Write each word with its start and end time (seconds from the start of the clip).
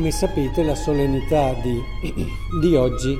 come 0.00 0.12
sapete 0.12 0.62
la 0.62 0.74
solennità 0.74 1.52
di, 1.52 1.78
di 2.58 2.74
oggi 2.74 3.14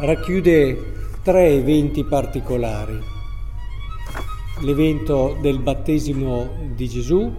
racchiude 0.00 0.78
tre 1.22 1.54
eventi 1.54 2.04
particolari. 2.04 3.00
L'evento 4.60 5.38
del 5.40 5.58
battesimo 5.58 6.50
di 6.74 6.86
Gesù, 6.86 7.34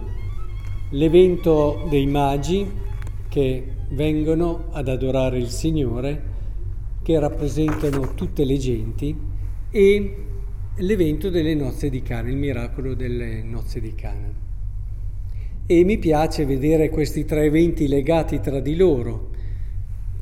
l'evento 0.88 1.86
dei 1.88 2.08
magi 2.08 2.68
che 3.28 3.64
vengono 3.90 4.70
ad 4.72 4.88
adorare 4.88 5.38
il 5.38 5.50
Signore, 5.50 6.22
che 7.04 7.16
rappresentano 7.20 8.14
tutte 8.14 8.44
le 8.44 8.58
genti, 8.58 9.16
e 9.70 10.16
l'evento 10.74 11.30
delle 11.30 11.54
nozze 11.54 11.90
di 11.90 12.02
Cana, 12.02 12.28
il 12.28 12.36
miracolo 12.36 12.94
delle 12.94 13.40
nozze 13.44 13.80
di 13.80 13.94
Cana. 13.94 14.49
E 15.70 15.84
mi 15.84 15.98
piace 15.98 16.44
vedere 16.46 16.88
questi 16.88 17.24
tre 17.24 17.44
eventi 17.44 17.86
legati 17.86 18.40
tra 18.40 18.58
di 18.58 18.74
loro, 18.74 19.28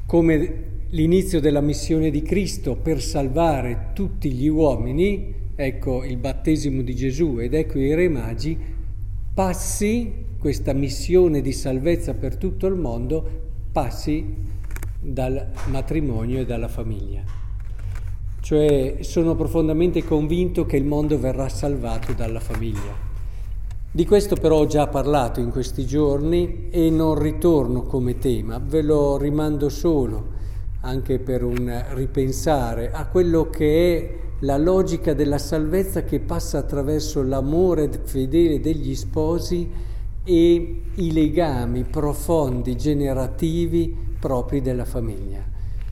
come 0.04 0.64
l'inizio 0.90 1.40
della 1.40 1.62
missione 1.62 2.10
di 2.10 2.20
Cristo 2.20 2.76
per 2.76 3.00
salvare 3.00 3.92
tutti 3.94 4.30
gli 4.30 4.46
uomini, 4.46 5.32
ecco 5.56 6.04
il 6.04 6.18
battesimo 6.18 6.82
di 6.82 6.94
Gesù 6.94 7.38
ed 7.38 7.54
ecco 7.54 7.78
i 7.78 7.94
re 7.94 8.10
magi, 8.10 8.58
passi 9.32 10.12
questa 10.38 10.74
missione 10.74 11.40
di 11.40 11.52
salvezza 11.52 12.12
per 12.12 12.36
tutto 12.36 12.66
il 12.66 12.74
mondo, 12.74 13.26
passi 13.72 14.26
dal 15.00 15.50
matrimonio 15.70 16.40
e 16.40 16.44
dalla 16.44 16.68
famiglia. 16.68 17.22
Cioè 18.38 18.98
sono 19.00 19.34
profondamente 19.34 20.04
convinto 20.04 20.66
che 20.66 20.76
il 20.76 20.84
mondo 20.84 21.18
verrà 21.18 21.48
salvato 21.48 22.12
dalla 22.12 22.40
famiglia. 22.40 23.07
Di 23.98 24.06
questo 24.06 24.36
però 24.36 24.58
ho 24.58 24.66
già 24.66 24.86
parlato 24.86 25.40
in 25.40 25.50
questi 25.50 25.84
giorni 25.84 26.68
e 26.70 26.88
non 26.88 27.18
ritorno 27.18 27.82
come 27.82 28.16
tema, 28.16 28.62
ve 28.64 28.80
lo 28.80 29.16
rimando 29.16 29.68
solo 29.68 30.24
anche 30.82 31.18
per 31.18 31.42
un 31.42 31.84
ripensare 31.94 32.92
a 32.92 33.08
quello 33.08 33.50
che 33.50 33.96
è 33.96 34.18
la 34.42 34.56
logica 34.56 35.14
della 35.14 35.38
salvezza 35.38 36.04
che 36.04 36.20
passa 36.20 36.58
attraverso 36.58 37.24
l'amore 37.24 37.90
fedele 38.04 38.60
degli 38.60 38.94
sposi 38.94 39.68
e 40.22 40.82
i 40.94 41.12
legami 41.12 41.82
profondi, 41.82 42.76
generativi 42.76 44.14
propri 44.20 44.60
della 44.62 44.84
famiglia. 44.84 45.42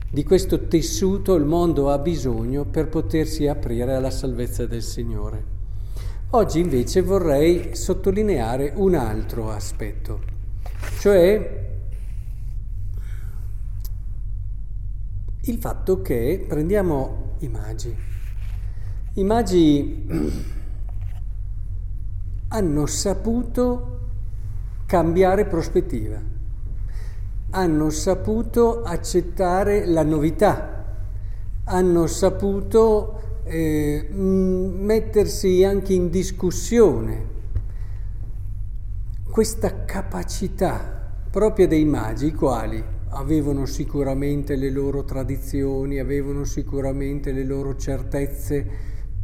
Di 0.09 0.23
questo 0.23 0.67
tessuto 0.67 1.35
il 1.35 1.43
mondo 1.43 1.89
ha 1.89 1.97
bisogno 1.97 2.63
per 2.63 2.87
potersi 2.87 3.47
aprire 3.47 3.95
alla 3.95 4.11
salvezza 4.11 4.65
del 4.65 4.81
Signore. 4.81 5.56
Oggi 6.31 6.59
invece 6.59 7.01
vorrei 7.01 7.75
sottolineare 7.75 8.73
un 8.75 8.95
altro 8.95 9.49
aspetto, 9.49 10.21
cioè 10.99 11.65
il 15.41 15.57
fatto 15.57 16.01
che 16.01 16.45
prendiamo 16.47 17.35
i 17.39 17.47
magi. 17.47 17.95
I 19.13 19.23
magi 19.23 20.05
hanno 22.49 22.85
saputo 22.85 23.99
cambiare 24.85 25.45
prospettiva 25.45 26.35
hanno 27.51 27.89
saputo 27.89 28.83
accettare 28.83 29.85
la 29.85 30.03
novità, 30.03 30.83
hanno 31.63 32.07
saputo 32.07 33.21
eh, 33.47 34.07
mettersi 34.11 35.63
anche 35.63 35.93
in 35.93 36.09
discussione. 36.09 37.35
Questa 39.29 39.85
capacità 39.85 41.11
propria 41.29 41.67
dei 41.67 41.85
magi, 41.85 42.27
i 42.27 42.33
quali 42.33 42.83
avevano 43.09 43.65
sicuramente 43.65 44.55
le 44.55 44.69
loro 44.69 45.03
tradizioni, 45.03 45.99
avevano 45.99 46.43
sicuramente 46.43 47.31
le 47.31 47.43
loro 47.43 47.75
certezze, 47.75 48.65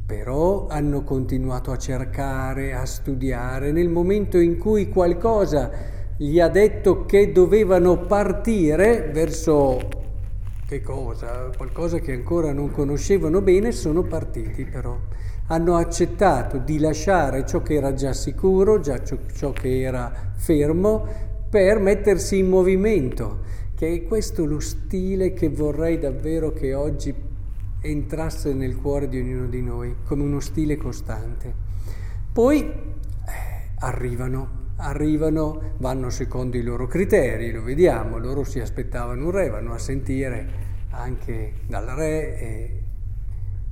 però 0.06 0.68
hanno 0.68 1.04
continuato 1.04 1.72
a 1.72 1.78
cercare, 1.78 2.74
a 2.74 2.86
studiare. 2.86 3.72
Nel 3.72 3.90
momento 3.90 4.38
in 4.38 4.58
cui 4.58 4.90
qualcosa 4.90 5.72
gli 6.18 6.40
ha 6.40 6.48
detto 6.48 7.06
che 7.06 7.32
dovevano 7.32 8.06
partire 8.06 9.10
verso 9.12 10.02
che 10.74 10.82
cosa? 10.82 11.52
Qualcosa 11.56 12.00
che 12.00 12.14
ancora 12.14 12.52
non 12.52 12.72
conoscevano 12.72 13.42
bene, 13.42 13.72
sono 13.72 14.02
partiti 14.02 14.66
però. 14.66 14.98
Hanno 15.48 15.76
accettato 15.76 16.58
di 16.58 16.80
lasciare 16.80 17.46
ciò 17.46 17.62
che 17.62 17.76
era 17.76 17.94
già 17.94 18.12
sicuro, 18.14 18.80
già 18.80 19.04
ciò, 19.04 19.18
ciò 19.36 19.52
che 19.52 19.82
era 19.82 20.32
fermo, 20.36 21.06
per 21.48 21.80
mettersi 21.80 22.40
in 22.40 22.50
movimento, 22.50 23.42
che 23.76 23.94
è 23.94 24.04
questo 24.04 24.46
lo 24.46 24.60
stile 24.60 25.34
che 25.34 25.50
vorrei 25.50 26.00
davvero 26.00 26.52
che 26.52 26.74
oggi 26.74 27.14
entrasse 27.82 28.54
nel 28.54 28.76
cuore 28.78 29.08
di 29.08 29.20
ognuno 29.20 29.46
di 29.48 29.62
noi, 29.62 29.96
come 30.06 30.24
uno 30.24 30.40
stile 30.40 30.76
costante. 30.76 31.54
Poi 32.32 32.62
eh, 32.62 32.72
arrivano 33.80 34.62
arrivano, 34.78 35.76
vanno 35.78 36.10
secondo 36.10 36.58
i 36.58 36.64
loro 36.64 36.88
criteri, 36.88 37.52
lo 37.52 37.62
vediamo, 37.62 38.18
loro 38.18 38.44
si 38.44 38.60
aspettavano 38.60 39.26
un 39.26 39.32
re, 39.32 39.50
vanno 39.50 39.74
a 39.74 39.78
sentire 39.78 40.63
anche 40.94 41.54
dal 41.68 41.86
re 41.86 42.40
e, 42.40 42.84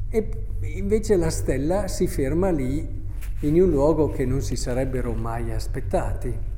e 0.09 0.29
invece 0.75 1.15
la 1.15 1.29
stella 1.29 1.87
si 1.87 2.07
ferma 2.07 2.49
lì 2.49 2.99
in 3.41 3.61
un 3.61 3.69
luogo 3.69 4.09
che 4.09 4.25
non 4.25 4.41
si 4.41 4.55
sarebbero 4.55 5.13
mai 5.13 5.51
aspettati. 5.51 6.49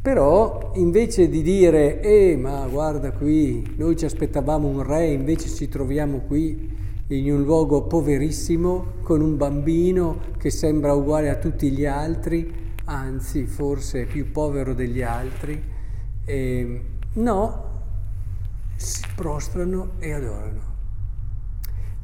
Però 0.00 0.72
invece 0.76 1.28
di 1.28 1.42
dire, 1.42 2.00
eh 2.00 2.36
ma 2.36 2.66
guarda 2.66 3.12
qui, 3.12 3.74
noi 3.76 3.96
ci 3.96 4.04
aspettavamo 4.04 4.68
un 4.68 4.82
re, 4.82 5.08
invece 5.08 5.48
ci 5.48 5.68
troviamo 5.68 6.20
qui 6.20 6.76
in 7.08 7.32
un 7.32 7.42
luogo 7.42 7.82
poverissimo, 7.82 8.92
con 9.02 9.20
un 9.20 9.36
bambino 9.36 10.20
che 10.38 10.50
sembra 10.50 10.92
uguale 10.92 11.30
a 11.30 11.36
tutti 11.36 11.70
gli 11.70 11.84
altri, 11.84 12.66
anzi 12.84 13.46
forse 13.46 14.04
più 14.04 14.30
povero 14.30 14.72
degli 14.72 15.02
altri, 15.02 15.60
eh, 16.24 16.80
no, 17.14 17.67
si 18.78 19.02
prostrano 19.16 19.94
e 19.98 20.12
adorano. 20.12 20.76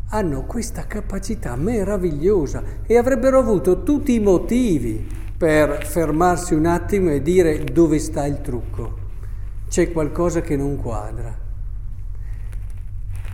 Hanno 0.09 0.45
questa 0.45 0.87
capacità 0.87 1.55
meravigliosa 1.55 2.62
e 2.85 2.97
avrebbero 2.97 3.39
avuto 3.39 3.85
tutti 3.85 4.15
i 4.15 4.21
motivi 4.21 5.07
per 5.37 5.87
fermarsi 5.87 6.55
un 6.55 6.67
attimo 6.67 7.11
e 7.11 7.23
dire 7.23 7.62
dove 7.65 7.99
sta 7.99 8.27
il 8.27 8.41
trucco. 8.41 9.03
C'è 9.69 9.93
qualcosa 9.93 10.41
che 10.41 10.57
non 10.57 10.77
quadra. 10.77 11.43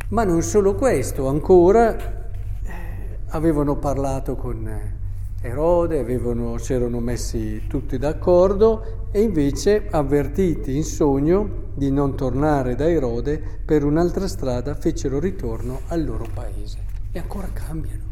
Ma 0.08 0.24
non 0.24 0.42
solo 0.42 0.74
questo, 0.74 1.28
ancora 1.28 1.96
eh, 1.96 3.18
avevano 3.28 3.76
parlato 3.76 4.36
con 4.36 4.66
eh, 4.66 4.99
Erode, 5.42 5.98
avevano, 5.98 6.58
si 6.58 6.74
erano 6.74 7.00
messi 7.00 7.62
tutti 7.66 7.96
d'accordo 7.96 9.08
e 9.10 9.22
invece 9.22 9.86
avvertiti 9.90 10.76
in 10.76 10.84
sogno 10.84 11.68
di 11.74 11.90
non 11.90 12.14
tornare 12.14 12.74
da 12.74 12.90
Erode 12.90 13.42
per 13.64 13.84
un'altra 13.84 14.28
strada 14.28 14.74
fecero 14.74 15.18
ritorno 15.18 15.80
al 15.86 16.04
loro 16.04 16.26
paese 16.34 16.76
e 17.10 17.18
ancora 17.18 17.48
cambiano. 17.54 18.02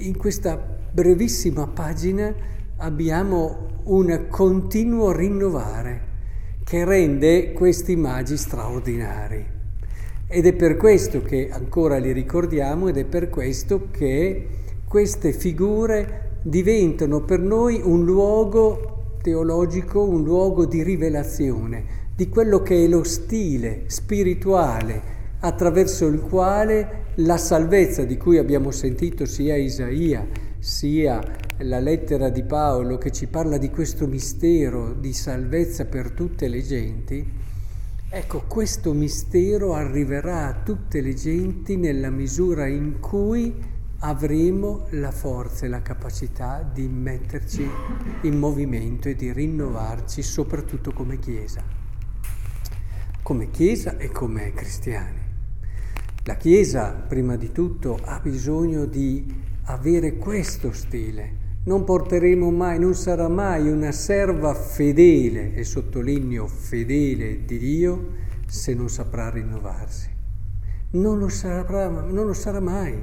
In 0.00 0.16
questa 0.16 0.56
brevissima 0.56 1.68
pagina 1.68 2.34
abbiamo 2.78 3.82
un 3.84 4.26
continuo 4.28 5.12
rinnovare 5.12 6.08
che 6.64 6.84
rende 6.84 7.52
questi 7.52 7.94
magi 7.94 8.36
straordinari. 8.36 9.46
Ed 10.26 10.44
è 10.46 10.52
per 10.54 10.76
questo 10.76 11.22
che 11.22 11.50
ancora 11.52 11.98
li 11.98 12.10
ricordiamo 12.10 12.88
ed 12.88 12.96
è 12.96 13.04
per 13.04 13.28
questo 13.28 13.90
che 13.92 14.48
queste 14.90 15.32
figure 15.32 16.38
diventano 16.42 17.20
per 17.20 17.38
noi 17.38 17.80
un 17.80 18.04
luogo 18.04 19.18
teologico, 19.22 20.02
un 20.02 20.24
luogo 20.24 20.66
di 20.66 20.82
rivelazione 20.82 22.08
di 22.16 22.28
quello 22.28 22.60
che 22.60 22.84
è 22.84 22.88
lo 22.88 23.04
stile 23.04 23.84
spirituale 23.86 25.00
attraverso 25.38 26.08
il 26.08 26.20
quale 26.20 27.04
la 27.18 27.36
salvezza 27.36 28.02
di 28.02 28.16
cui 28.16 28.38
abbiamo 28.38 28.72
sentito 28.72 29.26
sia 29.26 29.54
Isaia, 29.54 30.26
sia 30.58 31.22
la 31.58 31.78
lettera 31.78 32.28
di 32.28 32.42
Paolo 32.42 32.98
che 32.98 33.12
ci 33.12 33.28
parla 33.28 33.58
di 33.58 33.70
questo 33.70 34.08
mistero 34.08 34.92
di 34.92 35.12
salvezza 35.12 35.84
per 35.84 36.10
tutte 36.10 36.48
le 36.48 36.62
genti, 36.62 37.24
ecco 38.10 38.42
questo 38.48 38.92
mistero 38.92 39.72
arriverà 39.72 40.48
a 40.48 40.62
tutte 40.64 41.00
le 41.00 41.14
genti 41.14 41.76
nella 41.76 42.10
misura 42.10 42.66
in 42.66 42.98
cui 42.98 43.78
avremo 44.00 44.86
la 44.90 45.10
forza 45.10 45.66
e 45.66 45.68
la 45.68 45.82
capacità 45.82 46.62
di 46.62 46.88
metterci 46.88 47.68
in 48.22 48.38
movimento 48.38 49.08
e 49.08 49.14
di 49.14 49.32
rinnovarci 49.32 50.22
soprattutto 50.22 50.92
come 50.92 51.18
Chiesa, 51.18 51.62
come 53.22 53.50
Chiesa 53.50 53.98
e 53.98 54.10
come 54.10 54.52
cristiani. 54.52 55.18
La 56.24 56.34
Chiesa, 56.36 56.92
prima 56.92 57.36
di 57.36 57.52
tutto, 57.52 57.98
ha 58.02 58.20
bisogno 58.20 58.86
di 58.86 59.26
avere 59.64 60.16
questo 60.16 60.72
stile, 60.72 61.48
Non 61.62 61.84
porteremo 61.84 62.50
mai, 62.50 62.78
non 62.78 62.94
sarà 62.94 63.28
mai 63.28 63.68
una 63.68 63.92
serva 63.92 64.54
fedele, 64.54 65.52
e 65.52 65.62
sottolineo 65.62 66.46
fedele 66.46 67.44
di 67.44 67.58
Dio, 67.58 68.12
se 68.46 68.72
non 68.72 68.88
saprà 68.88 69.28
rinnovarsi. 69.28 70.08
Non 70.92 71.18
lo 71.18 71.28
sarà, 71.28 71.88
non 71.88 72.24
lo 72.24 72.32
sarà 72.32 72.60
mai. 72.60 72.96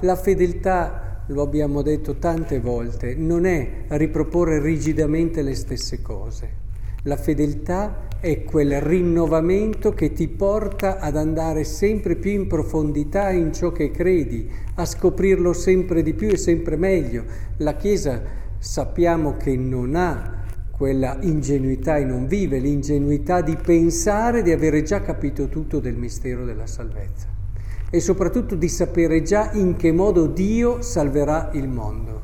La 0.00 0.16
fedeltà, 0.16 1.22
lo 1.28 1.42
abbiamo 1.42 1.82
detto 1.82 2.16
tante 2.16 2.60
volte, 2.60 3.14
non 3.14 3.46
è 3.46 3.84
riproporre 3.88 4.60
rigidamente 4.60 5.42
le 5.42 5.54
stesse 5.54 6.02
cose. 6.02 6.64
La 7.02 7.16
fedeltà 7.16 8.08
è 8.20 8.42
quel 8.42 8.80
rinnovamento 8.80 9.92
che 9.92 10.12
ti 10.12 10.28
porta 10.28 10.98
ad 10.98 11.16
andare 11.16 11.64
sempre 11.64 12.16
più 12.16 12.32
in 12.32 12.46
profondità 12.46 13.30
in 13.30 13.52
ciò 13.52 13.70
che 13.70 13.90
credi, 13.90 14.50
a 14.74 14.84
scoprirlo 14.84 15.52
sempre 15.52 16.02
di 16.02 16.14
più 16.14 16.28
e 16.28 16.36
sempre 16.36 16.76
meglio. 16.76 17.24
La 17.58 17.76
Chiesa 17.76 18.22
sappiamo 18.58 19.36
che 19.36 19.56
non 19.56 19.94
ha 19.94 20.44
quella 20.70 21.18
ingenuità 21.20 21.96
e 21.96 22.04
non 22.04 22.26
vive 22.26 22.58
l'ingenuità 22.58 23.40
di 23.40 23.56
pensare 23.56 24.42
di 24.42 24.50
avere 24.50 24.82
già 24.82 25.00
capito 25.00 25.48
tutto 25.48 25.78
del 25.78 25.94
mistero 25.94 26.44
della 26.44 26.66
salvezza 26.66 27.35
e 27.90 28.00
soprattutto 28.00 28.54
di 28.54 28.68
sapere 28.68 29.22
già 29.22 29.52
in 29.52 29.76
che 29.76 29.92
modo 29.92 30.26
Dio 30.26 30.82
salverà 30.82 31.50
il 31.52 31.68
mondo. 31.68 32.22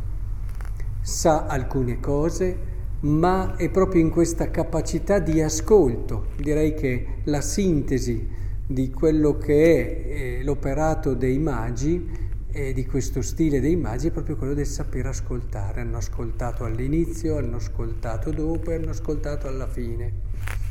Sa 1.01 1.47
alcune 1.47 2.01
cose, 2.01 2.71
ma 3.01 3.57
è 3.57 3.69
proprio 3.71 4.01
in 4.01 4.11
questa 4.11 4.51
capacità 4.51 5.19
di 5.19 5.41
ascolto, 5.41 6.27
direi 6.37 6.75
che 6.75 7.07
la 7.25 7.41
sintesi 7.41 8.29
di 8.67 8.91
quello 8.91 9.39
che 9.39 9.65
è 9.65 10.39
eh, 10.39 10.43
l'operato 10.45 11.15
dei 11.15 11.39
magi 11.39 12.31
e 12.51 12.73
di 12.73 12.87
questo 12.87 13.23
stile 13.23 13.61
dei 13.61 13.77
magi 13.77 14.09
è 14.09 14.11
proprio 14.11 14.37
quello 14.37 14.55
del 14.55 14.67
saper 14.67 15.07
ascoltare. 15.07 15.81
Hanno 15.81 15.97
ascoltato 15.97 16.65
all'inizio, 16.65 17.39
hanno 17.39 17.57
ascoltato 17.57 18.31
dopo 18.31 18.71
e 18.71 18.75
hanno 18.75 18.91
ascoltato 18.91 19.49
alla 19.49 19.67
fine. 19.67 20.13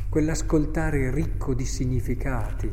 Quell'ascoltare 0.08 1.10
ricco 1.10 1.54
di 1.54 1.64
significati, 1.64 2.70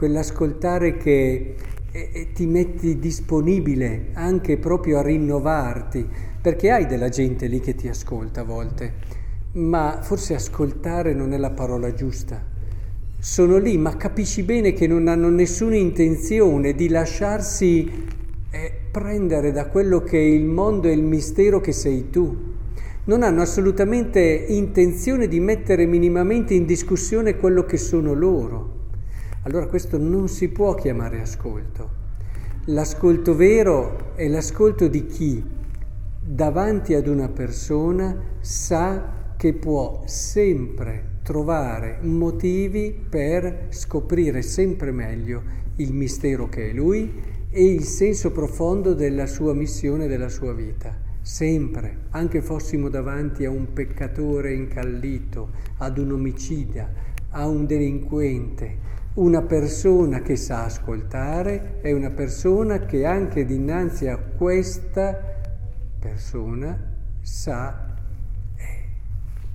quell'ascoltare 0.00 0.96
che 0.96 1.54
eh, 1.92 2.10
eh, 2.10 2.32
ti 2.32 2.46
metti 2.46 2.98
disponibile 2.98 4.12
anche 4.14 4.56
proprio 4.56 4.96
a 4.96 5.02
rinnovarti, 5.02 6.08
perché 6.40 6.70
hai 6.70 6.86
della 6.86 7.10
gente 7.10 7.46
lì 7.48 7.60
che 7.60 7.74
ti 7.74 7.86
ascolta 7.86 8.40
a 8.40 8.44
volte, 8.44 8.94
ma 9.52 9.98
forse 10.00 10.34
ascoltare 10.34 11.12
non 11.12 11.34
è 11.34 11.36
la 11.36 11.50
parola 11.50 11.92
giusta. 11.92 12.42
Sono 13.18 13.58
lì, 13.58 13.76
ma 13.76 13.98
capisci 13.98 14.42
bene 14.42 14.72
che 14.72 14.86
non 14.86 15.06
hanno 15.06 15.28
nessuna 15.28 15.76
intenzione 15.76 16.72
di 16.74 16.88
lasciarsi 16.88 18.06
eh, 18.50 18.72
prendere 18.90 19.52
da 19.52 19.66
quello 19.66 20.02
che 20.02 20.16
è 20.16 20.24
il 20.24 20.46
mondo 20.46 20.88
e 20.88 20.92
il 20.92 21.02
mistero 21.02 21.60
che 21.60 21.72
sei 21.72 22.08
tu. 22.08 22.54
Non 23.04 23.22
hanno 23.22 23.42
assolutamente 23.42 24.46
intenzione 24.48 25.28
di 25.28 25.40
mettere 25.40 25.84
minimamente 25.84 26.54
in 26.54 26.64
discussione 26.64 27.36
quello 27.36 27.64
che 27.64 27.76
sono 27.76 28.14
loro. 28.14 28.79
Allora 29.42 29.66
questo 29.66 29.96
non 29.96 30.28
si 30.28 30.48
può 30.48 30.74
chiamare 30.74 31.20
ascolto. 31.20 31.98
L'ascolto 32.66 33.34
vero 33.34 34.14
è 34.14 34.28
l'ascolto 34.28 34.86
di 34.86 35.06
chi 35.06 35.42
davanti 36.22 36.92
ad 36.92 37.06
una 37.06 37.28
persona 37.28 38.36
sa 38.40 39.34
che 39.38 39.54
può 39.54 40.02
sempre 40.04 41.20
trovare 41.22 42.00
motivi 42.02 42.94
per 43.08 43.68
scoprire 43.70 44.42
sempre 44.42 44.92
meglio 44.92 45.42
il 45.76 45.94
mistero 45.94 46.48
che 46.50 46.68
è 46.68 46.72
lui 46.74 47.10
e 47.48 47.64
il 47.64 47.84
senso 47.84 48.32
profondo 48.32 48.92
della 48.92 49.26
sua 49.26 49.54
missione, 49.54 50.06
della 50.06 50.28
sua 50.28 50.52
vita. 50.52 50.94
Sempre, 51.22 52.08
anche 52.10 52.42
fossimo 52.42 52.90
davanti 52.90 53.46
a 53.46 53.50
un 53.50 53.72
peccatore 53.72 54.52
incallito, 54.52 55.48
ad 55.78 55.96
un 55.96 56.12
omicida, 56.12 56.88
a 57.30 57.46
un 57.46 57.64
delinquente, 57.64 58.98
una 59.14 59.42
persona 59.42 60.20
che 60.20 60.36
sa 60.36 60.64
ascoltare 60.64 61.80
è 61.80 61.90
una 61.90 62.10
persona 62.10 62.78
che 62.78 63.04
anche 63.04 63.44
dinanzi 63.44 64.06
a 64.06 64.16
questa 64.16 65.18
persona 65.98 66.78
sa 67.20 67.96
eh, 68.56 68.84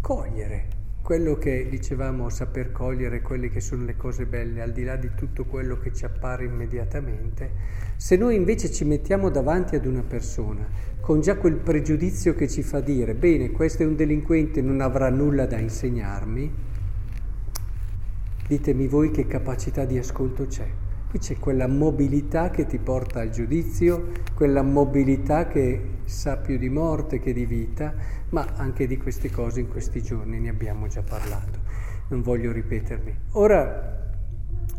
cogliere 0.02 0.76
quello 1.06 1.38
che 1.38 1.68
dicevamo, 1.70 2.30
saper 2.30 2.72
cogliere 2.72 3.22
quelle 3.22 3.50
che 3.50 3.60
sono 3.62 3.86
le 3.86 3.96
cose 3.96 4.26
belle, 4.26 4.64
al 4.64 4.72
di 4.72 4.84
là 4.84 4.96
di 4.96 5.12
tutto 5.16 5.46
quello 5.46 5.78
che 5.78 5.94
ci 5.94 6.04
appare 6.04 6.46
immediatamente, 6.46 7.52
se 7.96 8.16
noi 8.16 8.36
invece 8.36 8.72
ci 8.72 8.86
mettiamo 8.86 9.30
davanti 9.30 9.76
ad 9.76 9.86
una 9.86 10.02
persona 10.02 10.68
con 11.00 11.22
già 11.22 11.38
quel 11.38 11.58
pregiudizio 11.58 12.34
che 12.34 12.48
ci 12.48 12.64
fa 12.64 12.80
dire, 12.80 13.14
bene, 13.14 13.52
questo 13.52 13.84
è 13.84 13.86
un 13.86 13.96
delinquente, 13.96 14.64
non 14.64 14.82
avrà 14.82 15.10
nulla 15.12 15.46
da 15.46 15.60
insegnarmi, 15.60 16.52
ditemi 18.48 18.88
voi 18.88 19.12
che 19.12 19.26
capacità 19.26 19.86
di 19.86 19.98
ascolto 19.98 20.46
c'è. 20.46 20.68
Qui 21.10 21.20
c'è 21.20 21.38
quella 21.38 21.68
mobilità 21.68 22.50
che 22.50 22.66
ti 22.66 22.78
porta 22.78 23.22
al 23.22 23.30
giudizio, 23.30 24.12
quella 24.36 24.62
mobilità 24.62 25.48
che 25.48 25.94
sa 26.04 26.38
più 26.38 26.58
di 26.58 26.70
morte 26.70 27.20
che 27.20 27.34
di 27.34 27.46
vita, 27.46 27.94
ma 28.30 28.54
anche 28.56 28.86
di 28.86 28.98
queste 28.98 29.32
cose 29.32 29.62
in 29.62 29.68
questi 29.68 30.02
giorni 30.04 30.40
ne 30.40 30.50
abbiamo 30.50 30.88
già 30.88 31.02
parlato, 31.02 31.60
non 32.10 32.22
voglio 32.22 32.52
ripetermi. 32.52 33.18
Ora 33.32 34.12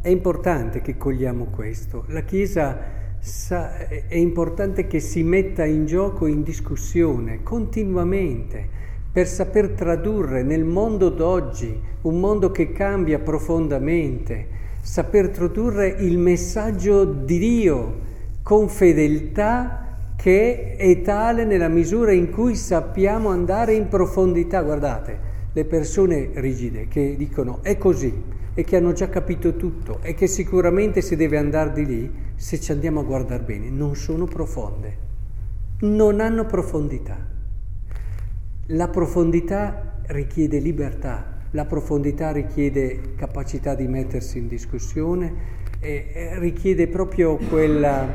è 0.01 0.09
importante 0.09 0.81
che 0.81 0.97
cogliamo 0.97 1.47
questo, 1.47 2.05
la 2.09 2.23
Chiesa 2.23 2.79
sa, 3.19 3.77
è 3.89 4.15
importante 4.15 4.87
che 4.87 5.01
si 5.01 5.23
metta 5.25 5.65
in 5.65 5.87
gioco, 5.87 6.27
in 6.27 6.43
discussione 6.43 7.43
continuamente 7.43 8.76
per 9.17 9.27
saper 9.27 9.71
tradurre 9.71 10.43
nel 10.43 10.67
mondo 10.67 11.09
d'oggi, 11.09 11.81
un 12.03 12.21
mondo 12.21 12.51
che 12.51 12.73
cambia 12.73 13.19
profondamente, 13.19 14.47
saper 14.83 15.31
tradurre 15.31 15.89
il 15.89 16.19
messaggio 16.19 17.05
di 17.05 17.39
Dio 17.39 18.01
con 18.43 18.69
fedeltà 18.69 20.13
che 20.19 20.77
è 20.77 21.01
tale 21.01 21.47
nella 21.47 21.69
misura 21.69 22.13
in 22.13 22.31
cui 22.31 22.57
sappiamo 22.57 23.31
andare 23.31 23.73
in 23.73 23.89
profondità. 23.89 24.61
Guardate, 24.61 25.19
le 25.51 25.65
persone 25.65 26.33
rigide 26.35 26.87
che 26.87 27.15
dicono 27.17 27.61
è 27.63 27.79
così 27.79 28.13
e 28.53 28.65
che 28.65 28.77
hanno 28.77 28.93
già 28.93 29.09
capito 29.09 29.57
tutto 29.57 30.01
e 30.03 30.13
che 30.13 30.27
sicuramente 30.27 31.01
si 31.01 31.17
deve 31.17 31.39
andare 31.39 31.73
di 31.73 31.87
lì, 31.87 32.13
se 32.35 32.61
ci 32.61 32.71
andiamo 32.71 33.01
a 33.01 33.05
guardare 33.05 33.45
bene, 33.45 33.71
non 33.71 33.97
sono 33.97 34.27
profonde, 34.27 34.97
non 35.81 36.21
hanno 36.21 36.45
profondità. 36.45 37.36
La 38.71 38.89
profondità 38.89 40.01
richiede 40.07 40.59
libertà, 40.59 41.39
la 41.53 41.67
profondità 41.67 42.33
richiede 42.33 43.15
capacità 43.15 43.77
di 43.77 43.87
mettersi 43.87 44.39
in 44.39 44.49
discussione 44.49 45.35
e 45.79 46.31
richiede 46.41 46.89
proprio 46.89 47.37
quella, 47.37 48.09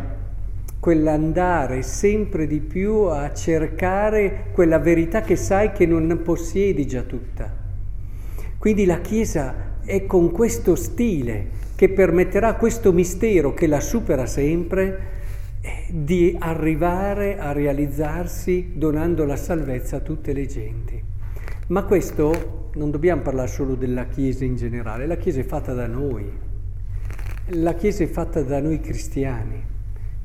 quell'andare 0.78 1.84
sempre 1.84 2.48
di 2.48 2.60
più 2.60 3.04
a 3.04 3.34
cercare 3.34 4.48
quella 4.52 4.78
verità 4.78 5.22
che 5.22 5.38
sai 5.38 5.72
che 5.72 5.86
non 5.86 6.20
possiedi 6.22 6.86
già 6.86 7.04
tutta. 7.04 7.50
Quindi 8.58 8.84
la 8.84 9.00
Chiesa 9.00 9.80
è 9.86 10.06
con 10.06 10.32
questo 10.32 10.76
stile 10.76 11.48
che 11.76 11.88
permetterà 11.88 12.56
questo 12.56 12.92
mistero 12.92 13.54
che 13.54 13.68
la 13.68 13.80
supera 13.80 14.26
sempre 14.26 14.98
eh, 14.98 15.21
di 15.90 16.36
arrivare 16.40 17.38
a 17.38 17.52
realizzarsi 17.52 18.72
donando 18.76 19.26
la 19.26 19.36
salvezza 19.36 19.98
a 19.98 20.00
tutte 20.02 20.34
le 20.34 20.46
genti. 20.46 21.02
Ma 21.68 21.84
questo 21.84 22.70
non 22.74 22.92
dobbiamo 22.92 23.22
parlare 23.22 23.48
solo 23.48 23.76
della 23.76 24.06
Chiesa 24.06 24.46
in 24.46 24.56
generale, 24.56 25.06
la 25.06 25.18
Chiesa 25.18 25.40
è 25.40 25.44
fatta 25.44 25.74
da 25.74 25.88
noi, 25.88 26.26
la 27.48 27.74
Chiesa 27.74 28.04
è 28.04 28.08
fatta 28.08 28.42
da 28.42 28.60
noi 28.60 28.80
cristiani 28.80 29.70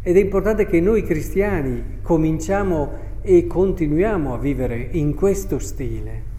ed 0.02 0.16
è 0.16 0.20
importante 0.20 0.66
che 0.66 0.80
noi 0.80 1.02
cristiani 1.02 1.98
cominciamo 2.02 3.04
e 3.22 3.46
continuiamo 3.46 4.34
a 4.34 4.38
vivere 4.38 4.88
in 4.92 5.14
questo 5.14 5.58
stile. 5.58 6.34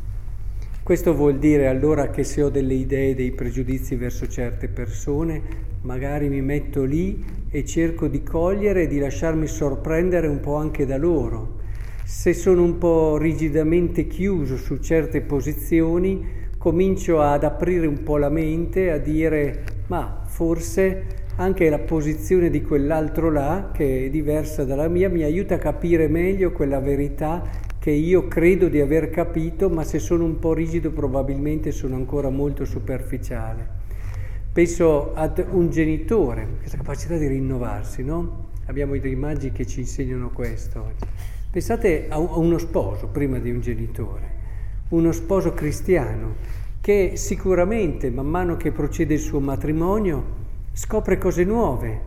Questo 0.88 1.14
vuol 1.14 1.38
dire 1.38 1.68
allora 1.68 2.10
che 2.12 2.24
se 2.24 2.42
ho 2.42 2.48
delle 2.48 2.74
idee, 2.74 3.14
dei 3.14 3.34
pregiudizi 3.34 3.98
verso 3.98 4.26
certe 4.26 4.70
persone, 4.70 5.42
magari 5.82 6.30
mi 6.30 6.40
metto 6.40 6.86
lì 6.86 7.26
e 7.50 7.66
cerco 7.66 8.08
di 8.08 8.24
cogliere 8.24 8.84
e 8.84 8.88
di 8.88 8.98
lasciarmi 8.98 9.48
sorprendere 9.48 10.28
un 10.28 10.40
po' 10.40 10.56
anche 10.56 10.86
da 10.86 10.96
loro. 10.96 11.58
Se 12.06 12.34
sono 12.34 12.64
un 12.64 12.78
po' 12.78 13.18
rigidamente 13.18 14.08
chiuso 14.08 14.56
su 14.56 14.78
certe 14.78 15.20
posizioni, 15.20 16.26
comincio 16.58 17.20
ad 17.20 17.44
aprire 17.44 17.86
un 17.86 18.02
po' 18.04 18.16
la 18.16 18.30
mente, 18.30 18.90
a 18.90 18.98
dire 18.98 19.64
ma 19.88 20.24
forse 20.26 21.26
anche 21.36 21.70
la 21.70 21.80
posizione 21.80 22.50
di 22.50 22.62
quell'altro 22.62 23.30
là, 23.30 23.72
che 23.74 24.06
è 24.06 24.10
diversa 24.10 24.64
dalla 24.64 24.88
mia, 24.88 25.10
mi 25.10 25.24
aiuta 25.24 25.56
a 25.56 25.60
capire 25.60 26.08
meglio 26.08 26.54
quella 26.54 26.80
verità 26.80 27.66
che 27.88 27.94
io 27.94 28.28
credo 28.28 28.68
di 28.68 28.82
aver 28.82 29.10
capito, 29.10 29.70
ma 29.70 29.86
se 29.86 30.00
sono 30.00 30.26
un 30.26 30.40
po' 30.40 30.54
rigido 30.54 30.92
probabilmente 30.92 31.72
sono 31.72 31.96
ancora 31.96 32.28
molto 32.28 32.66
superficiale. 32.66 33.66
Penso 34.52 35.14
ad 35.14 35.46
un 35.52 35.70
genitore, 35.70 36.58
questa 36.58 36.76
capacità 36.76 37.16
di 37.16 37.28
rinnovarsi, 37.28 38.04
no? 38.04 38.50
Abbiamo 38.66 38.98
dei 38.98 39.16
magi 39.16 39.54
che 39.54 39.66
ci 39.66 39.80
insegnano 39.80 40.32
questo 40.32 40.82
oggi 40.82 41.06
Pensate 41.50 42.08
a 42.10 42.20
uno 42.20 42.58
sposo 42.58 43.08
prima 43.08 43.40
di 43.40 43.52
un 43.52 43.62
genitore, 43.62 44.32
uno 44.90 45.14
sposo 45.14 45.54
cristiano 45.54 46.36
che 46.82 47.14
sicuramente 47.16 48.10
man 48.10 48.28
mano 48.28 48.58
che 48.58 48.74
procede 48.74 49.14
il 49.14 49.22
suo 49.22 49.40
matrimonio 49.40 50.26
scopre 50.74 51.18
cose 51.18 51.46
nuove 51.46 52.02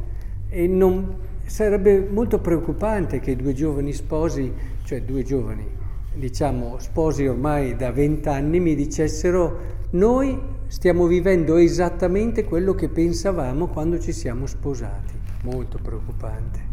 e 0.51 0.67
non, 0.67 1.17
sarebbe 1.51 2.07
molto 2.09 2.39
preoccupante 2.39 3.19
che 3.19 3.35
due 3.35 3.53
giovani 3.53 3.93
sposi, 3.93 4.53
cioè 4.85 5.03
due 5.03 5.25
giovani, 5.25 5.67
diciamo 6.15 6.77
sposi 6.79 7.27
ormai 7.27 7.75
da 7.75 7.91
vent'anni, 7.91 8.61
mi 8.61 8.77
dicessero 8.77 9.79
noi 9.91 10.39
stiamo 10.69 11.09
vivendo 11.09 11.57
esattamente 11.57 12.45
quello 12.45 12.77
che 12.77 12.89
pensavamo 12.89 13.67
quando 13.67 13.99
ci 13.99 14.13
siamo 14.13 14.47
sposati. 14.47 15.13
Molto 15.43 15.81
preoccupante. 15.83 16.69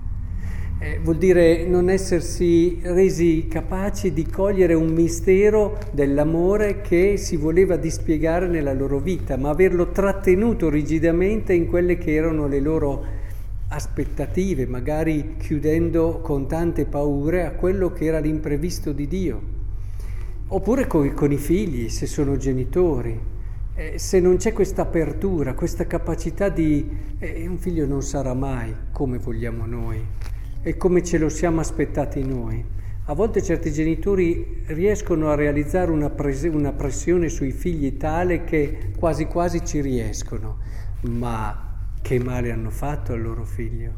Eh, 0.80 1.00
vuol 1.00 1.18
dire 1.18 1.66
non 1.66 1.90
essersi 1.90 2.80
resi 2.84 3.48
capaci 3.48 4.14
di 4.14 4.28
cogliere 4.28 4.76
un 4.76 4.94
mistero 4.94 5.80
dell'amore 5.92 6.82
che 6.82 7.18
si 7.18 7.36
voleva 7.36 7.78
dispiegare 7.78 8.48
nella 8.48 8.74
loro 8.74 9.00
vita, 9.00 9.38
ma 9.38 9.50
averlo 9.50 9.90
trattenuto 9.90 10.70
rigidamente 10.70 11.54
in 11.54 11.66
quelle 11.66 11.98
che 11.98 12.14
erano 12.14 12.46
le 12.46 12.60
loro 12.60 13.17
aspettative, 13.70 14.66
magari 14.66 15.36
chiudendo 15.38 16.20
con 16.22 16.48
tante 16.48 16.86
paure 16.86 17.46
a 17.46 17.52
quello 17.52 17.92
che 17.92 18.06
era 18.06 18.20
l'imprevisto 18.20 18.92
di 18.92 19.08
Dio. 19.08 19.42
Oppure 20.50 20.88
con, 20.88 21.14
con 21.14 21.32
i 21.32 21.38
figli, 21.38 21.90
se 21.90 22.06
sono 22.06 22.38
genitori. 22.38 23.20
Eh, 23.76 24.00
se 24.00 24.20
non 24.20 24.38
c'è 24.38 24.54
questa 24.54 24.84
apertura, 24.84 25.54
questa 25.54 25.86
capacità 25.86 26.50
di... 26.50 26.90
Eh, 27.20 27.48
un 27.48 27.58
figlio 27.58 27.86
non 27.86 28.02
sarà 28.02 28.34
mai 28.34 28.74
come 28.92 29.18
vogliamo 29.18 29.66
noi 29.66 30.04
e 30.62 30.78
come 30.78 31.04
ce 31.04 31.18
lo 31.18 31.30
siamo 31.30 31.60
aspettati 31.60 32.26
noi. 32.26 32.64
A 33.10 33.14
volte 33.14 33.42
certi 33.42 33.72
genitori 33.72 34.64
riescono 34.68 35.30
a 35.30 35.36
realizzare 35.36 35.92
una, 35.92 36.10
pres- 36.10 36.50
una 36.52 36.74
pressione 36.74 37.30
sui 37.30 37.52
figli 37.52 37.96
tale 37.98 38.44
che 38.44 38.92
quasi 38.98 39.26
quasi 39.26 39.64
ci 39.64 39.80
riescono, 39.80 40.58
ma 41.02 41.67
che 42.08 42.24
male 42.24 42.54
hanno 42.54 42.70
fatto 42.70 43.12
al 43.12 43.22
loro 43.22 43.44
figlio. 43.44 43.92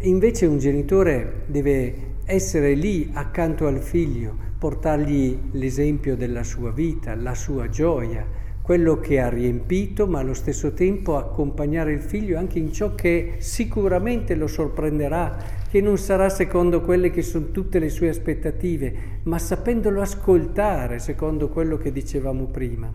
Invece 0.00 0.46
un 0.46 0.58
genitore 0.58 1.44
deve 1.46 2.14
essere 2.24 2.74
lì 2.74 3.10
accanto 3.12 3.68
al 3.68 3.78
figlio, 3.78 4.36
portargli 4.58 5.38
l'esempio 5.52 6.16
della 6.16 6.42
sua 6.42 6.72
vita, 6.72 7.14
la 7.14 7.36
sua 7.36 7.68
gioia, 7.68 8.26
quello 8.60 8.98
che 8.98 9.20
ha 9.20 9.28
riempito, 9.28 10.08
ma 10.08 10.18
allo 10.18 10.34
stesso 10.34 10.72
tempo 10.72 11.16
accompagnare 11.16 11.92
il 11.92 12.00
figlio 12.00 12.38
anche 12.38 12.58
in 12.58 12.72
ciò 12.72 12.96
che 12.96 13.34
sicuramente 13.38 14.34
lo 14.34 14.48
sorprenderà, 14.48 15.36
che 15.70 15.80
non 15.80 15.96
sarà 15.96 16.28
secondo 16.28 16.80
quelle 16.80 17.10
che 17.10 17.22
sono 17.22 17.52
tutte 17.52 17.78
le 17.78 17.88
sue 17.88 18.08
aspettative, 18.08 19.20
ma 19.24 19.38
sapendolo 19.38 20.00
ascoltare 20.00 20.98
secondo 20.98 21.50
quello 21.50 21.76
che 21.76 21.92
dicevamo 21.92 22.46
prima, 22.46 22.92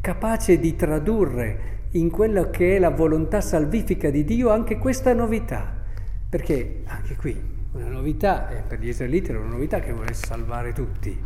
capace 0.00 0.58
di 0.58 0.76
tradurre 0.76 1.76
in 1.92 2.10
quella 2.10 2.50
che 2.50 2.76
è 2.76 2.78
la 2.78 2.90
volontà 2.90 3.40
salvifica 3.40 4.10
di 4.10 4.24
Dio 4.24 4.50
anche 4.50 4.78
questa 4.78 5.12
novità. 5.12 5.76
Perché 6.28 6.82
anche 6.86 7.16
qui 7.16 7.56
una 7.72 7.88
novità, 7.88 8.48
eh, 8.50 8.62
per 8.62 8.80
gli 8.80 8.88
israeliti 8.88 9.30
era 9.30 9.40
una 9.40 9.50
novità 9.50 9.80
che 9.80 9.92
vuole 9.92 10.12
salvare 10.12 10.72
tutti. 10.72 11.16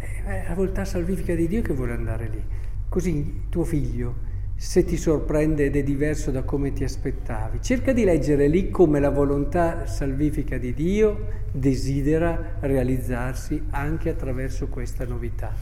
Eh, 0.00 0.24
è 0.24 0.44
la 0.48 0.54
volontà 0.54 0.84
salvifica 0.84 1.34
di 1.34 1.48
Dio 1.48 1.62
che 1.62 1.72
vuole 1.72 1.92
andare 1.92 2.28
lì. 2.28 2.42
Così 2.88 3.42
tuo 3.48 3.64
figlio, 3.64 4.28
se 4.56 4.84
ti 4.84 4.96
sorprende 4.96 5.64
ed 5.64 5.76
è 5.76 5.82
diverso 5.82 6.30
da 6.30 6.42
come 6.42 6.72
ti 6.72 6.84
aspettavi, 6.84 7.62
cerca 7.62 7.92
di 7.92 8.04
leggere 8.04 8.46
lì 8.46 8.68
come 8.70 9.00
la 9.00 9.10
volontà 9.10 9.86
salvifica 9.86 10.58
di 10.58 10.74
Dio 10.74 11.38
desidera 11.52 12.56
realizzarsi 12.60 13.62
anche 13.70 14.10
attraverso 14.10 14.68
questa 14.68 15.04
novità. 15.06 15.54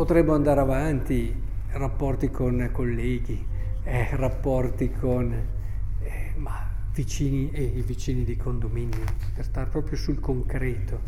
Potremmo 0.00 0.32
andare 0.32 0.60
avanti, 0.60 1.30
rapporti 1.72 2.30
con 2.30 2.70
colleghi, 2.72 3.46
eh, 3.84 4.08
rapporti 4.12 4.90
con 4.90 5.30
eh, 5.30 6.32
ma, 6.36 6.70
vicini 6.94 7.50
e 7.50 7.64
i 7.64 7.82
vicini 7.82 8.24
di 8.24 8.34
condominio, 8.34 9.04
per 9.34 9.44
stare 9.44 9.68
proprio 9.68 9.98
sul 9.98 10.18
concreto. 10.18 11.00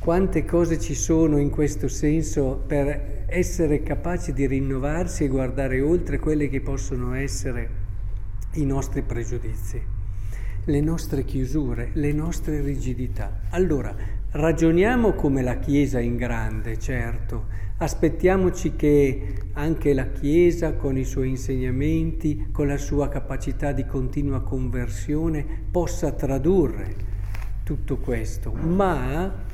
Quante 0.00 0.44
cose 0.44 0.80
ci 0.80 0.96
sono 0.96 1.38
in 1.38 1.50
questo 1.50 1.86
senso 1.86 2.60
per 2.66 3.26
essere 3.28 3.84
capaci 3.84 4.32
di 4.32 4.44
rinnovarsi 4.48 5.22
e 5.22 5.28
guardare 5.28 5.80
oltre 5.80 6.18
quelle 6.18 6.48
che 6.48 6.60
possono 6.60 7.14
essere 7.14 7.68
i 8.54 8.64
nostri 8.64 9.02
pregiudizi, 9.02 9.80
le 10.64 10.80
nostre 10.80 11.24
chiusure, 11.24 11.90
le 11.92 12.12
nostre 12.12 12.60
rigidità. 12.60 13.42
Allora, 13.50 13.94
ragioniamo 14.32 15.12
come 15.12 15.42
la 15.42 15.60
Chiesa 15.60 16.00
in 16.00 16.16
grande, 16.16 16.76
certo, 16.76 17.65
aspettiamoci 17.78 18.74
che 18.74 19.34
anche 19.52 19.92
la 19.92 20.08
Chiesa 20.08 20.74
con 20.74 20.96
i 20.96 21.04
suoi 21.04 21.30
insegnamenti, 21.30 22.48
con 22.52 22.66
la 22.66 22.78
sua 22.78 23.08
capacità 23.08 23.72
di 23.72 23.84
continua 23.84 24.42
conversione, 24.42 25.44
possa 25.70 26.12
tradurre 26.12 26.94
tutto 27.62 27.98
questo, 27.98 28.52
ma 28.52 29.44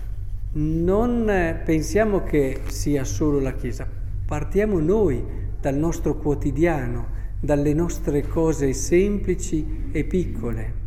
non 0.55 1.61
pensiamo 1.65 2.23
che 2.23 2.61
sia 2.67 3.05
solo 3.05 3.41
la 3.41 3.55
Chiesa, 3.55 3.89
partiamo 4.27 4.79
noi 4.79 5.23
dal 5.61 5.77
nostro 5.77 6.17
quotidiano, 6.17 7.21
dalle 7.41 7.75
nostre 7.75 8.27
cose 8.27 8.73
semplici 8.73 9.89
e 9.91 10.05
piccole. 10.05 10.81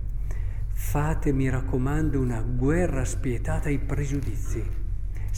Fate, 0.71 1.33
mi 1.33 1.49
raccomando, 1.49 2.19
una 2.19 2.41
guerra 2.41 3.03
spietata 3.03 3.69
ai 3.69 3.79
pregiudizi. 3.79 4.83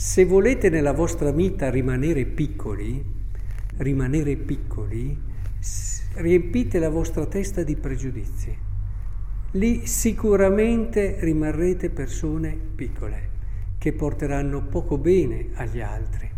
Se 0.00 0.24
volete 0.24 0.70
nella 0.70 0.92
vostra 0.92 1.32
vita 1.32 1.70
rimanere 1.70 2.24
piccoli, 2.24 3.04
rimanere 3.78 4.36
piccoli, 4.36 5.20
riempite 6.14 6.78
la 6.78 6.88
vostra 6.88 7.26
testa 7.26 7.64
di 7.64 7.74
pregiudizi. 7.74 8.56
Lì 9.50 9.86
sicuramente 9.88 11.16
rimarrete 11.18 11.90
persone 11.90 12.56
piccole 12.76 13.30
che 13.78 13.92
porteranno 13.92 14.62
poco 14.66 14.98
bene 14.98 15.48
agli 15.54 15.80
altri. 15.80 16.30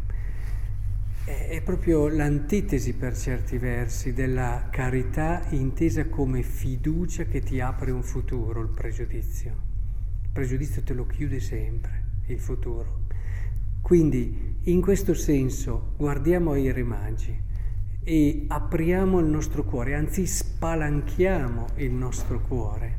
È 1.27 1.61
proprio 1.63 2.09
l'antitesi 2.09 2.95
per 2.95 3.15
certi 3.15 3.59
versi 3.59 4.15
della 4.15 4.69
carità 4.71 5.45
intesa 5.51 6.09
come 6.09 6.43
fiducia 6.43 7.25
che 7.25 7.41
ti 7.41 7.61
apre 7.61 7.91
un 7.91 8.03
futuro, 8.03 8.63
il 8.63 8.71
pregiudizio. 8.71 9.51
Il 10.23 10.31
pregiudizio 10.33 10.83
te 10.83 10.95
lo 10.95 11.07
chiude 11.07 11.41
sempre, 11.41 12.05
il 12.29 12.41
futuro. 12.41 13.09
Quindi 13.81 14.59
in 14.65 14.81
questo 14.81 15.15
senso 15.15 15.95
guardiamo 15.97 16.53
ai 16.53 16.71
re 16.71 16.83
magi 16.83 17.35
e 18.03 18.45
apriamo 18.49 19.19
il 19.19 19.27
nostro 19.27 19.65
cuore, 19.65 19.95
anzi 19.95 20.27
spalanchiamo 20.27 21.67
il 21.77 21.93
nostro 21.93 22.41
cuore. 22.41 22.99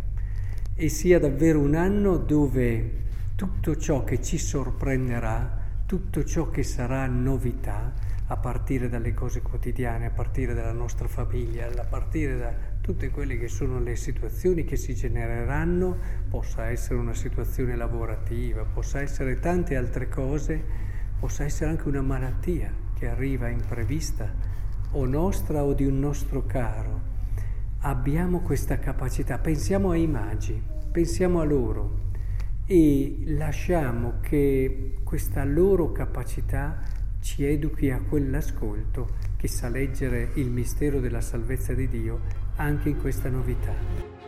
E 0.76 0.90
sia 0.90 1.20
davvero 1.20 1.60
un 1.60 1.76
anno 1.76 2.18
dove 2.18 3.00
tutto 3.36 3.76
ciò 3.76 4.04
che 4.04 4.22
ci 4.22 4.38
sorprenderà, 4.38 5.60
tutto 5.86 6.24
ciò 6.24 6.50
che 6.50 6.64
sarà 6.64 7.06
novità, 7.08 7.94
a 8.28 8.38
partire 8.38 8.88
dalle 8.88 9.14
cose 9.14 9.42
quotidiane, 9.42 10.06
a 10.06 10.12
partire 10.12 10.54
dalla 10.54 10.72
nostra 10.72 11.08
famiglia, 11.08 11.68
a 11.68 11.84
partire 11.84 12.38
da 12.38 12.54
tutte 12.82 13.12
quelle 13.12 13.38
che 13.38 13.48
sono 13.48 13.80
le 13.80 13.96
situazioni 13.96 14.64
che 14.66 14.76
si 14.76 14.96
genereranno, 14.96 15.98
possa 16.30 16.70
essere 16.70 16.96
una 16.96 17.14
situazione 17.14 17.76
lavorativa, 17.76 18.64
possa 18.64 19.02
essere 19.02 19.40
tante 19.40 19.76
altre 19.76 20.10
cose, 20.10 20.62
possa 21.20 21.44
essere 21.44 21.70
anche 21.70 21.88
una 21.88 22.02
malattia 22.02 22.74
che 22.98 23.08
arriva 23.08 23.50
imprevista, 23.50 24.34
o 24.94 25.06
nostra 25.06 25.64
o 25.64 25.74
di 25.74 25.86
un 25.86 26.00
nostro 26.00 26.46
caro. 26.46 27.10
Abbiamo 27.82 28.42
questa 28.42 28.80
capacità, 28.80 29.38
pensiamo 29.38 29.92
ai 29.92 30.08
magi, 30.08 30.62
pensiamo 30.92 31.40
a 31.40 31.44
loro 31.44 32.10
e 32.66 33.24
lasciamo 33.26 34.20
che 34.22 34.98
questa 35.04 35.44
loro 35.44 35.92
capacità 35.92 36.82
ci 37.22 37.46
educhi 37.46 37.90
a 37.92 38.02
quell'ascolto 38.02 39.10
che 39.38 39.48
sa 39.48 39.70
leggere 39.70 40.32
il 40.36 40.50
mistero 40.50 41.00
della 41.00 41.22
salvezza 41.22 41.74
di 41.74 41.88
Dio 41.88 42.41
anche 42.56 42.90
in 42.90 43.00
questa 43.00 43.30
novità. 43.30 44.21